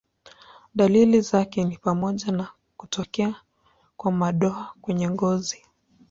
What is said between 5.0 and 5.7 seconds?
ngozi.